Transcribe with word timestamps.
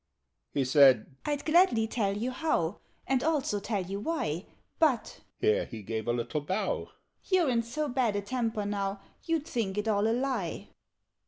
He 0.51 0.65
said 0.65 1.05
"I'd 1.25 1.45
gladly 1.45 1.85
tell 1.85 2.17
you 2.17 2.31
how, 2.31 2.79
And 3.05 3.23
also 3.23 3.59
tell 3.59 3.83
you 3.83 3.99
why; 3.99 4.47
But" 4.79 5.19
(here 5.39 5.65
he 5.67 5.83
gave 5.83 6.07
a 6.07 6.11
little 6.11 6.41
bow) 6.41 6.89
"You're 7.25 7.49
in 7.49 7.61
so 7.61 7.87
bad 7.87 8.15
a 8.15 8.21
temper 8.23 8.65
now, 8.65 8.99
You'd 9.25 9.45
think 9.45 9.77
it 9.77 9.87
all 9.87 10.07
a 10.07 10.11
lie. 10.13 10.69